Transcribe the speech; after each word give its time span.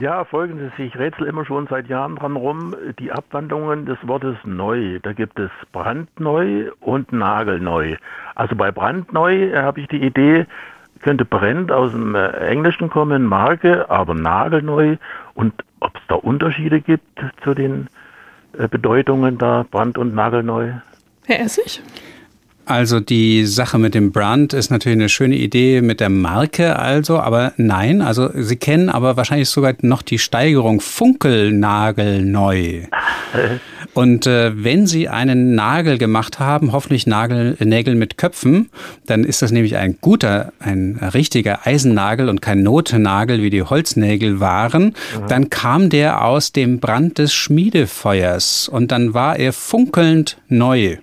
Ja, 0.00 0.24
folgendes, 0.24 0.70
ich 0.78 0.96
rätsel 0.96 1.26
immer 1.26 1.44
schon 1.44 1.66
seit 1.66 1.88
Jahren 1.88 2.14
dran 2.14 2.36
rum, 2.36 2.76
die 3.00 3.10
Abwandlungen 3.10 3.84
des 3.84 3.98
Wortes 4.06 4.36
neu. 4.44 5.00
Da 5.00 5.12
gibt 5.12 5.40
es 5.40 5.50
brandneu 5.72 6.70
und 6.80 7.12
nagelneu. 7.12 7.96
Also 8.36 8.54
bei 8.54 8.70
brandneu 8.70 9.52
habe 9.56 9.80
ich 9.80 9.88
die 9.88 10.00
Idee, 10.00 10.46
könnte 11.00 11.24
Brand 11.24 11.72
aus 11.72 11.90
dem 11.90 12.14
äh, 12.14 12.28
Englischen 12.46 12.90
kommen, 12.90 13.24
Marke, 13.26 13.90
aber 13.90 14.14
nagelneu. 14.14 14.98
Und 15.34 15.52
ob 15.80 15.96
es 15.96 16.02
da 16.06 16.14
Unterschiede 16.14 16.80
gibt 16.80 17.20
zu 17.42 17.54
den 17.54 17.88
äh, 18.56 18.68
Bedeutungen 18.68 19.36
da, 19.36 19.64
Brand 19.68 19.98
und 19.98 20.14
nagelneu? 20.14 20.74
Herr 21.26 21.40
Essig? 21.40 21.82
Also 22.68 23.00
die 23.00 23.46
Sache 23.46 23.78
mit 23.78 23.94
dem 23.94 24.12
Brand 24.12 24.52
ist 24.52 24.70
natürlich 24.70 24.98
eine 24.98 25.08
schöne 25.08 25.36
Idee 25.36 25.80
mit 25.80 26.00
der 26.00 26.10
Marke 26.10 26.78
also, 26.78 27.18
aber 27.18 27.54
nein, 27.56 28.02
also 28.02 28.28
Sie 28.34 28.56
kennen 28.56 28.90
aber 28.90 29.16
wahrscheinlich 29.16 29.48
sogar 29.48 29.72
noch 29.80 30.02
die 30.02 30.18
Steigerung 30.18 30.82
Funkelnagelneu. 30.82 32.82
Und 33.94 34.26
äh, 34.26 34.52
wenn 34.62 34.86
Sie 34.86 35.08
einen 35.08 35.54
Nagel 35.54 35.96
gemacht 35.96 36.38
haben, 36.38 36.72
hoffentlich 36.72 37.06
Nagel, 37.06 37.56
Nägel 37.58 37.94
mit 37.94 38.18
Köpfen, 38.18 38.68
dann 39.06 39.24
ist 39.24 39.40
das 39.40 39.50
nämlich 39.50 39.76
ein 39.76 39.96
guter, 40.02 40.52
ein 40.60 41.00
richtiger 41.14 41.66
Eisennagel 41.66 42.28
und 42.28 42.42
kein 42.42 42.62
Notnagel, 42.62 43.42
wie 43.42 43.48
die 43.48 43.62
Holznägel 43.62 44.40
waren. 44.40 44.84
Mhm. 44.84 45.28
Dann 45.28 45.48
kam 45.48 45.88
der 45.88 46.22
aus 46.22 46.52
dem 46.52 46.80
Brand 46.80 47.16
des 47.16 47.32
Schmiedefeuers 47.32 48.68
und 48.68 48.92
dann 48.92 49.14
war 49.14 49.38
er 49.38 49.54
funkelnd 49.54 50.36
neu. 50.48 50.98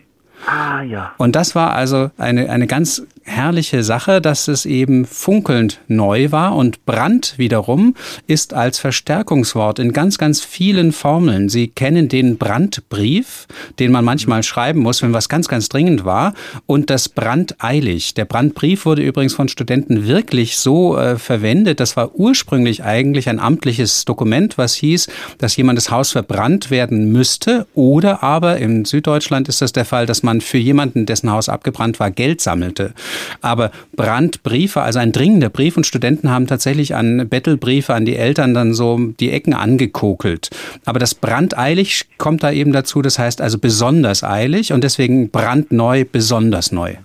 Ah, 0.45 0.81
ja. 0.81 1.13
Und 1.17 1.35
das 1.35 1.55
war 1.55 1.73
also 1.73 2.11
eine, 2.17 2.49
eine 2.49 2.67
ganz 2.67 3.03
herrliche 3.25 3.83
Sache, 3.83 4.21
dass 4.21 4.47
es 4.47 4.65
eben 4.65 5.05
funkelnd 5.05 5.81
neu 5.87 6.31
war 6.31 6.55
und 6.55 6.85
Brand 6.85 7.33
wiederum 7.37 7.95
ist 8.27 8.53
als 8.53 8.77
Verstärkungswort 8.77 9.79
in 9.79 9.93
ganz, 9.93 10.19
ganz 10.19 10.41
vielen 10.41 10.91
Formeln. 10.91 11.49
Sie 11.49 11.67
kennen 11.67 12.07
den 12.07 12.37
Brandbrief, 12.37 13.47
den 13.79 13.91
man 13.91 14.05
manchmal 14.05 14.43
schreiben 14.43 14.79
muss, 14.79 15.01
wenn 15.01 15.11
was 15.11 15.27
ganz, 15.27 15.47
ganz 15.47 15.69
dringend 15.69 16.05
war 16.05 16.33
und 16.67 16.91
das 16.91 17.09
brandeilig. 17.09 18.13
Der 18.13 18.25
Brandbrief 18.25 18.85
wurde 18.85 19.01
übrigens 19.01 19.33
von 19.33 19.47
Studenten 19.47 20.07
wirklich 20.07 20.57
so 20.57 20.95
äh, 20.95 21.17
verwendet. 21.17 21.79
Das 21.79 21.97
war 21.97 22.13
ursprünglich 22.15 22.83
eigentlich 22.83 23.27
ein 23.27 23.39
amtliches 23.39 24.05
Dokument, 24.05 24.59
was 24.59 24.75
hieß, 24.75 25.07
dass 25.39 25.57
jemandes 25.57 25.89
Haus 25.89 26.11
verbrannt 26.11 26.69
werden 26.69 27.11
müsste 27.11 27.65
oder 27.73 28.21
aber 28.21 28.57
in 28.57 28.85
Süddeutschland 28.85 29.49
ist 29.49 29.61
das 29.61 29.73
der 29.73 29.85
Fall, 29.85 30.05
dass 30.05 30.21
man 30.21 30.41
für 30.41 30.59
jemanden, 30.59 31.07
dessen 31.07 31.31
Haus 31.31 31.49
abgebrannt 31.49 31.99
war, 31.99 32.11
Geld 32.11 32.39
sammelte. 32.39 32.93
Aber 33.41 33.71
Brandbriefe, 33.95 34.81
also 34.81 34.99
ein 34.99 35.11
dringender 35.11 35.49
Brief 35.49 35.77
und 35.77 35.85
Studenten 35.85 36.29
haben 36.29 36.47
tatsächlich 36.47 36.95
an 36.95 37.27
Bettelbriefe 37.29 37.93
an 37.93 38.05
die 38.05 38.15
Eltern 38.15 38.53
dann 38.53 38.73
so 38.73 38.99
die 39.19 39.31
Ecken 39.31 39.53
angekokelt. 39.53 40.49
Aber 40.85 40.99
das 40.99 41.15
brandeilig 41.15 42.05
kommt 42.17 42.43
da 42.43 42.51
eben 42.51 42.71
dazu, 42.71 43.01
das 43.01 43.19
heißt 43.19 43.41
also 43.41 43.59
besonders 43.59 44.23
eilig 44.23 44.73
und 44.73 44.83
deswegen 44.83 45.29
brandneu, 45.29 46.05
besonders 46.09 46.71
neu. 46.71 46.95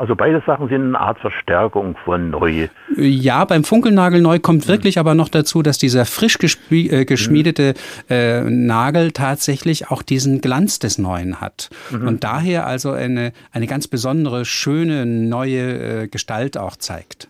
Also 0.00 0.16
beide 0.16 0.42
Sachen 0.46 0.68
sind 0.70 0.82
eine 0.82 0.98
Art 0.98 1.18
Verstärkung 1.18 1.94
von 2.06 2.30
neu. 2.30 2.68
Ja, 2.96 3.44
beim 3.44 3.64
Funkelnagel 3.64 4.22
neu 4.22 4.38
kommt 4.38 4.66
wirklich 4.66 4.98
aber 4.98 5.14
noch 5.14 5.28
dazu, 5.28 5.62
dass 5.62 5.76
dieser 5.76 6.06
frisch 6.06 6.38
äh, 6.70 7.04
geschmiedete 7.04 7.74
äh, 8.08 8.40
Nagel 8.40 9.12
tatsächlich 9.12 9.90
auch 9.90 10.00
diesen 10.00 10.40
Glanz 10.40 10.78
des 10.78 10.96
Neuen 10.96 11.42
hat. 11.42 11.68
Mhm. 11.90 12.08
Und 12.08 12.24
daher 12.24 12.66
also 12.66 12.92
eine, 12.92 13.34
eine 13.52 13.66
ganz 13.66 13.88
besondere, 13.88 14.46
schöne, 14.46 15.04
neue 15.04 16.04
äh, 16.04 16.08
Gestalt 16.08 16.56
auch 16.56 16.76
zeigt. 16.76 17.28